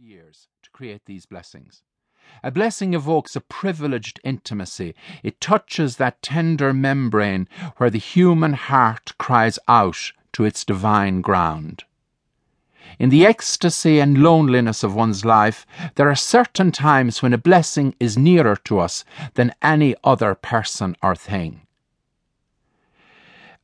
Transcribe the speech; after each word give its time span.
years 0.00 0.48
to 0.62 0.70
create 0.70 1.02
these 1.06 1.26
blessings. 1.26 1.82
A 2.42 2.50
blessing 2.50 2.94
evokes 2.94 3.34
a 3.34 3.40
privileged 3.40 4.20
intimacy. 4.22 4.94
It 5.22 5.40
touches 5.40 5.96
that 5.96 6.22
tender 6.22 6.72
membrane 6.72 7.48
where 7.78 7.90
the 7.90 7.98
human 7.98 8.52
heart 8.52 9.14
cries 9.18 9.58
out 9.66 10.12
to 10.34 10.44
its 10.44 10.64
divine 10.64 11.20
ground. 11.20 11.84
In 12.98 13.10
the 13.10 13.26
ecstasy 13.26 13.98
and 13.98 14.22
loneliness 14.22 14.82
of 14.84 14.94
one's 14.94 15.24
life, 15.24 15.66
there 15.96 16.08
are 16.08 16.14
certain 16.14 16.70
times 16.70 17.22
when 17.22 17.32
a 17.32 17.38
blessing 17.38 17.94
is 17.98 18.16
nearer 18.16 18.56
to 18.64 18.78
us 18.78 19.04
than 19.34 19.54
any 19.62 19.94
other 20.04 20.34
person 20.34 20.96
or 21.02 21.14
thing. 21.14 21.62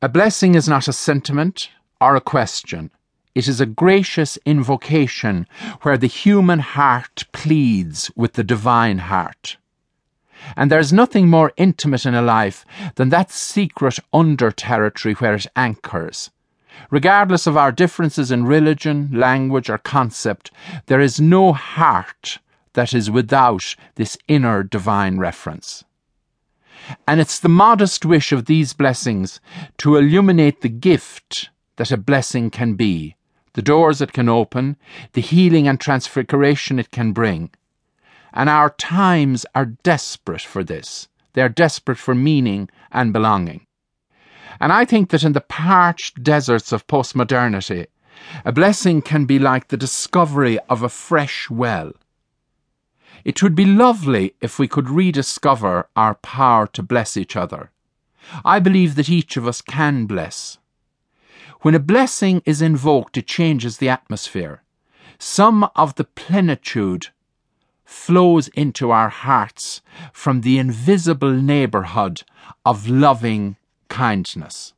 A 0.01 0.09
blessing 0.09 0.55
is 0.55 0.67
not 0.67 0.87
a 0.87 0.93
sentiment 0.93 1.69
or 2.01 2.15
a 2.15 2.21
question. 2.21 2.91
It 3.35 3.49
is 3.49 3.59
a 3.59 3.65
gracious 3.65 4.37
invocation 4.45 5.45
where 5.81 5.97
the 5.97 6.07
human 6.07 6.59
heart 6.59 7.25
pleads 7.33 8.09
with 8.15 8.33
the 8.33 8.45
divine 8.45 8.99
heart. 8.99 9.57
And 10.55 10.71
there's 10.71 10.93
nothing 10.93 11.27
more 11.27 11.51
intimate 11.57 12.05
in 12.05 12.15
a 12.15 12.21
life 12.21 12.65
than 12.95 13.09
that 13.09 13.31
secret 13.31 13.99
under 14.13 14.51
territory 14.51 15.15
where 15.15 15.35
it 15.35 15.47
anchors. 15.53 16.31
Regardless 16.89 17.45
of 17.45 17.57
our 17.57 17.73
differences 17.73 18.31
in 18.31 18.45
religion, 18.45 19.09
language, 19.11 19.69
or 19.69 19.79
concept, 19.79 20.51
there 20.85 21.01
is 21.01 21.19
no 21.19 21.51
heart 21.51 22.39
that 22.71 22.93
is 22.93 23.11
without 23.11 23.75
this 23.95 24.17
inner 24.29 24.63
divine 24.63 25.17
reference. 25.17 25.83
And 27.05 27.19
it's 27.19 27.39
the 27.39 27.49
modest 27.49 28.05
wish 28.05 28.31
of 28.31 28.45
these 28.45 28.71
blessings 28.71 29.41
to 29.79 29.97
illuminate 29.97 30.61
the 30.61 30.69
gift 30.69 31.49
that 31.75 31.91
a 31.91 31.97
blessing 31.97 32.49
can 32.49 32.75
be 32.75 33.15
the 33.55 33.61
doors 33.61 34.01
it 34.01 34.11
can 34.11 34.27
open, 34.27 34.75
the 35.13 35.21
healing 35.21 35.65
and 35.65 35.79
transfiguration 35.79 36.77
it 36.77 36.91
can 36.91 37.13
bring. 37.13 37.49
And 38.33 38.49
our 38.49 38.69
times 38.69 39.45
are 39.55 39.65
desperate 39.65 40.41
for 40.41 40.61
this. 40.61 41.07
They 41.33 41.41
are 41.41 41.49
desperate 41.49 41.97
for 41.97 42.13
meaning 42.13 42.69
and 42.91 43.13
belonging. 43.13 43.65
And 44.59 44.73
I 44.73 44.83
think 44.83 45.09
that 45.09 45.23
in 45.23 45.31
the 45.31 45.41
parched 45.41 46.21
deserts 46.21 46.73
of 46.73 46.87
postmodernity, 46.87 47.87
a 48.43 48.51
blessing 48.51 49.01
can 49.01 49.23
be 49.23 49.39
like 49.39 49.69
the 49.69 49.77
discovery 49.77 50.59
of 50.69 50.83
a 50.83 50.89
fresh 50.89 51.49
well. 51.49 51.93
It 53.23 53.41
would 53.41 53.55
be 53.55 53.65
lovely 53.65 54.33
if 54.41 54.59
we 54.59 54.67
could 54.67 54.89
rediscover 54.89 55.87
our 55.95 56.15
power 56.15 56.67
to 56.67 56.83
bless 56.83 57.15
each 57.15 57.37
other. 57.37 57.71
I 58.43 58.59
believe 58.59 58.95
that 58.95 59.09
each 59.09 59.37
of 59.37 59.47
us 59.47 59.61
can 59.61 60.07
bless. 60.07 60.57
When 61.65 61.73
a 61.73 61.79
blessing 61.79 62.43
is 62.45 62.61
invoked, 62.61 63.17
it 63.17 63.25
changes 63.25 63.77
the 63.77 63.89
atmosphere. 63.89 64.61
Some 65.17 65.67
of 65.75 65.95
the 65.95 66.03
plenitude 66.03 67.07
flows 67.83 68.49
into 68.49 68.91
our 68.91 69.09
hearts 69.09 69.81
from 70.13 70.41
the 70.41 70.59
invisible 70.59 71.33
neighbourhood 71.33 72.21
of 72.67 72.87
loving 72.87 73.55
kindness. 73.89 74.73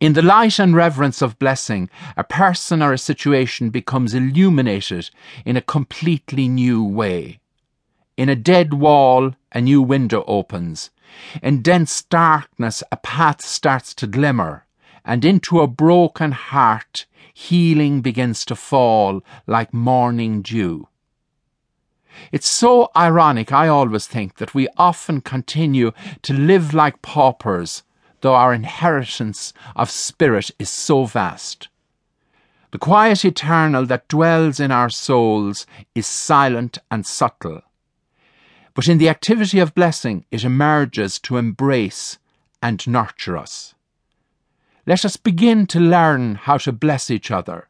In 0.00 0.14
the 0.14 0.22
light 0.22 0.58
and 0.58 0.74
reverence 0.74 1.20
of 1.20 1.38
blessing, 1.38 1.90
a 2.16 2.24
person 2.24 2.80
or 2.80 2.94
a 2.94 2.96
situation 2.96 3.68
becomes 3.68 4.14
illuminated 4.14 5.10
in 5.44 5.58
a 5.58 5.68
completely 5.76 6.48
new 6.48 6.82
way. 6.82 7.38
In 8.16 8.30
a 8.30 8.34
dead 8.34 8.72
wall, 8.72 9.34
a 9.52 9.60
new 9.60 9.82
window 9.82 10.24
opens. 10.26 10.88
In 11.42 11.60
dense 11.60 12.00
darkness, 12.00 12.82
a 12.90 12.96
path 12.96 13.42
starts 13.42 13.92
to 13.96 14.06
glimmer 14.06 14.64
and 15.04 15.24
into 15.24 15.60
a 15.60 15.66
broken 15.66 16.32
heart 16.32 17.06
healing 17.32 18.00
begins 18.00 18.44
to 18.44 18.54
fall 18.54 19.22
like 19.46 19.72
morning 19.72 20.42
dew. 20.42 20.88
It's 22.32 22.48
so 22.48 22.90
ironic, 22.96 23.52
I 23.52 23.68
always 23.68 24.06
think, 24.06 24.36
that 24.36 24.54
we 24.54 24.68
often 24.76 25.20
continue 25.20 25.92
to 26.22 26.34
live 26.34 26.74
like 26.74 27.02
paupers, 27.02 27.82
though 28.20 28.34
our 28.34 28.52
inheritance 28.52 29.52
of 29.74 29.90
spirit 29.90 30.50
is 30.58 30.68
so 30.68 31.04
vast. 31.04 31.68
The 32.72 32.78
quiet 32.78 33.24
eternal 33.24 33.86
that 33.86 34.08
dwells 34.08 34.60
in 34.60 34.70
our 34.70 34.90
souls 34.90 35.66
is 35.94 36.06
silent 36.06 36.78
and 36.90 37.04
subtle. 37.06 37.62
But 38.74 38.86
in 38.86 38.98
the 38.98 39.08
activity 39.08 39.58
of 39.58 39.74
blessing, 39.74 40.24
it 40.30 40.44
emerges 40.44 41.18
to 41.20 41.36
embrace 41.36 42.18
and 42.62 42.86
nurture 42.86 43.36
us. 43.36 43.74
Let 44.86 45.04
us 45.04 45.16
begin 45.16 45.66
to 45.68 45.80
learn 45.80 46.36
how 46.36 46.56
to 46.58 46.72
bless 46.72 47.10
each 47.10 47.30
other. 47.30 47.68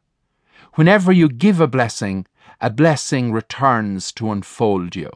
Whenever 0.75 1.11
you 1.11 1.29
give 1.29 1.61
a 1.61 1.67
blessing, 1.67 2.27
a 2.61 2.71
blessing 2.71 3.33
returns 3.33 4.13
to 4.13 4.31
unfold 4.31 4.95
you. 4.95 5.11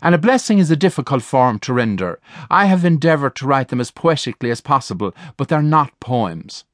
And 0.00 0.14
a 0.14 0.18
blessing 0.18 0.58
is 0.58 0.70
a 0.70 0.76
difficult 0.76 1.22
form 1.22 1.58
to 1.60 1.74
render. 1.74 2.18
I 2.50 2.66
have 2.66 2.84
endeavoured 2.84 3.36
to 3.36 3.46
write 3.46 3.68
them 3.68 3.80
as 3.80 3.90
poetically 3.90 4.50
as 4.50 4.60
possible, 4.62 5.14
but 5.36 5.48
they're 5.48 5.62
not 5.62 6.00
poems. 6.00 6.64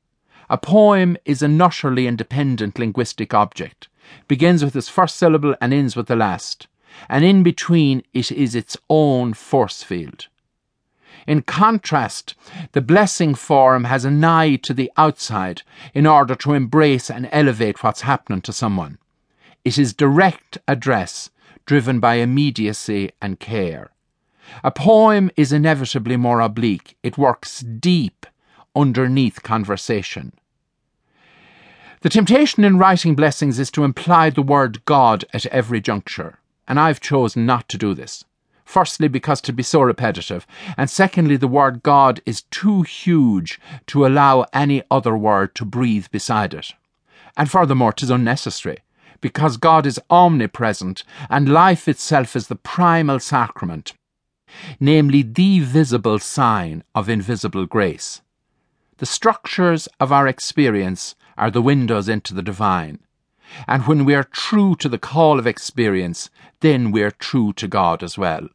A 0.49 0.57
poem 0.57 1.17
is 1.25 1.43
an 1.43 1.61
utterly 1.61 2.07
independent 2.07 2.79
linguistic 2.79 3.35
object, 3.35 3.89
begins 4.29 4.63
with 4.65 4.77
its 4.77 4.89
first 4.89 5.17
syllable 5.17 5.57
and 5.61 5.75
ends 5.75 5.97
with 5.97 6.07
the 6.07 6.17
last, 6.17 6.69
and 7.09 7.25
in 7.25 7.43
between 7.43 8.03
it 8.13 8.31
is 8.31 8.55
its 8.55 8.77
own 8.89 9.35
force 9.35 9.83
field. 9.83 10.29
In 11.27 11.43
contrast, 11.43 12.35
the 12.73 12.81
blessing 12.81 13.35
form 13.35 13.85
has 13.85 14.05
an 14.05 14.23
eye 14.25 14.57
to 14.57 14.75
the 14.75 14.91
outside 14.97 15.63
in 15.95 16.07
order 16.07 16.35
to 16.37 16.55
embrace 16.55 17.11
and 17.11 17.29
elevate 17.33 17.83
what's 17.83 18.03
happening 18.03 18.41
to 18.43 18.53
someone. 18.53 18.99
It 19.65 19.79
is 19.79 19.95
direct 19.95 20.59
address 20.67 21.31
driven 21.67 22.01
by 22.01 22.15
immediacy 22.15 23.11
and 23.21 23.39
care. 23.39 23.93
A 24.65 24.71
poem 24.71 25.31
is 25.37 25.53
inevitably 25.53 26.17
more 26.17 26.41
oblique. 26.41 26.97
It 27.03 27.17
works 27.17 27.61
deep 27.61 28.27
underneath 28.75 29.43
conversation. 29.43 30.33
The 32.01 32.09
temptation 32.09 32.65
in 32.65 32.79
writing 32.79 33.15
blessings 33.15 33.61
is 33.61 33.71
to 33.73 33.85
imply 33.85 34.31
the 34.31 34.43
word 34.43 34.85
God 34.85 35.25
at 35.33 35.47
every 35.47 35.81
juncture, 35.81 36.41
and 36.67 36.81
I've 36.81 37.01
chosen 37.01 37.47
not 37.47 37.69
to 37.69 37.79
do 37.79 37.95
this. 37.95 38.25
Firstly, 38.73 39.07
because 39.07 39.43
to 39.43 39.53
be 39.53 39.63
so 39.63 39.83
repetitive, 39.83 40.47
and 40.79 40.89
secondly, 40.89 41.37
the 41.37 41.47
word 41.47 41.83
God 41.83 42.23
is 42.25 42.45
too 42.51 42.81
huge 42.81 43.61
to 43.89 44.07
allow 44.07 44.47
any 44.55 44.83
other 44.91 45.15
word 45.15 45.55
to 45.57 45.67
breathe 45.67 46.07
beside 46.11 46.55
it. 46.55 46.73
And 47.37 47.51
furthermore, 47.51 47.93
furthermore, 47.93 47.93
'tis 47.93 48.09
unnecessary, 48.09 48.79
because 49.21 49.59
God 49.59 49.85
is 49.85 50.01
omnipresent, 50.09 51.05
and 51.29 51.53
life 51.53 51.87
itself 51.87 52.35
is 52.35 52.47
the 52.47 52.57
primal 52.57 53.21
sacrament, 53.21 53.93
namely, 54.81 55.21
the 55.21 55.61
visible 55.61 56.19
sign 56.19 56.83
of 56.95 57.11
invisible 57.11 57.67
grace. 57.67 58.23
The 58.97 59.05
structures 59.05 59.87
of 60.01 60.13
our 60.13 60.27
experience 60.27 61.15
are 61.37 61.51
the 61.51 61.61
windows 61.61 62.09
into 62.09 62.33
the 62.33 62.41
divine. 62.41 63.01
And 63.69 63.87
when 63.87 64.07
we 64.07 64.15
are 64.15 64.25
true 64.25 64.77
to 64.77 64.89
the 64.89 65.05
call 65.13 65.39
of 65.39 65.47
experience, 65.47 66.31
then 66.61 66.91
we 66.91 67.03
are 67.03 67.11
true 67.11 67.53
to 67.55 67.69
God 67.69 68.03
as 68.03 68.17
well. 68.17 68.49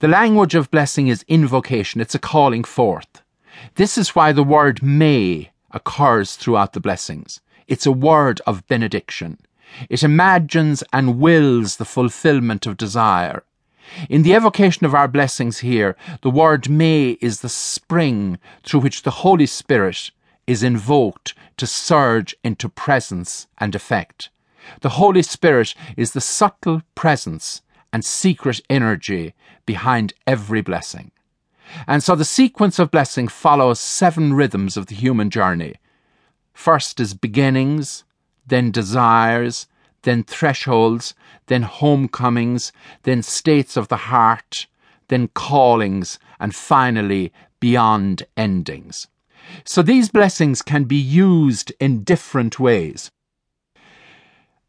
The 0.00 0.08
language 0.08 0.54
of 0.54 0.70
blessing 0.70 1.08
is 1.08 1.24
invocation, 1.28 2.00
it's 2.00 2.14
a 2.14 2.18
calling 2.18 2.64
forth. 2.64 3.22
This 3.74 3.98
is 3.98 4.14
why 4.14 4.32
the 4.32 4.44
word 4.44 4.82
may 4.82 5.50
occurs 5.70 6.36
throughout 6.36 6.72
the 6.72 6.80
blessings. 6.80 7.40
It's 7.66 7.86
a 7.86 7.92
word 7.92 8.40
of 8.46 8.66
benediction. 8.66 9.38
It 9.90 10.02
imagines 10.02 10.82
and 10.92 11.18
wills 11.18 11.76
the 11.76 11.84
fulfillment 11.84 12.66
of 12.66 12.76
desire. 12.76 13.42
In 14.08 14.22
the 14.22 14.34
evocation 14.34 14.86
of 14.86 14.94
our 14.94 15.08
blessings 15.08 15.58
here, 15.58 15.96
the 16.22 16.30
word 16.30 16.68
may 16.68 17.18
is 17.20 17.40
the 17.40 17.48
spring 17.48 18.38
through 18.62 18.80
which 18.80 19.02
the 19.02 19.22
Holy 19.22 19.46
Spirit 19.46 20.10
is 20.46 20.62
invoked 20.62 21.34
to 21.56 21.66
surge 21.66 22.34
into 22.44 22.68
presence 22.68 23.46
and 23.58 23.74
effect. 23.74 24.30
The 24.80 24.90
Holy 24.90 25.22
Spirit 25.22 25.74
is 25.96 26.12
the 26.12 26.20
subtle 26.20 26.82
presence 26.94 27.62
and 27.92 28.04
secret 28.04 28.60
energy 28.68 29.34
behind 29.66 30.12
every 30.26 30.60
blessing. 30.60 31.10
And 31.86 32.02
so 32.02 32.14
the 32.14 32.24
sequence 32.24 32.78
of 32.78 32.90
blessing 32.90 33.28
follows 33.28 33.80
seven 33.80 34.34
rhythms 34.34 34.76
of 34.76 34.86
the 34.86 34.94
human 34.94 35.30
journey. 35.30 35.74
First 36.52 36.98
is 37.00 37.14
beginnings, 37.14 38.04
then 38.46 38.70
desires, 38.70 39.66
then 40.02 40.24
thresholds, 40.24 41.14
then 41.46 41.62
homecomings, 41.62 42.72
then 43.02 43.22
states 43.22 43.76
of 43.76 43.88
the 43.88 43.96
heart, 43.96 44.66
then 45.08 45.28
callings, 45.28 46.18
and 46.40 46.54
finally 46.54 47.32
beyond 47.60 48.24
endings. 48.36 49.06
So 49.64 49.82
these 49.82 50.10
blessings 50.10 50.62
can 50.62 50.84
be 50.84 50.96
used 50.96 51.72
in 51.80 52.04
different 52.04 52.58
ways. 52.58 53.10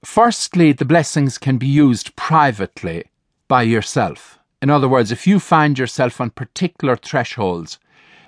Firstly, 0.04 0.72
the 0.72 0.86
blessings 0.86 1.38
can 1.38 1.57
be 1.57 1.68
used 1.68 2.16
privately 2.16 3.06
by 3.48 3.63
yourself. 3.63 4.40
In 4.62 4.69
other 4.69 4.88
words, 4.88 5.12
if 5.12 5.28
you 5.28 5.40
find 5.40 5.78
yourself 5.78 6.22
on 6.22 6.30
particular 6.30 6.96
thresholds, 6.96 7.80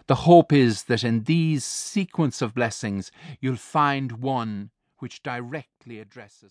the 0.07 0.15
hope 0.15 0.51
is 0.51 0.83
that 0.83 1.03
in 1.03 1.23
these 1.23 1.63
sequence 1.63 2.41
of 2.41 2.53
blessings 2.53 3.11
you'll 3.39 3.55
find 3.55 4.13
one 4.13 4.71
which 4.99 5.23
directly 5.23 5.99
addresses 5.99 6.49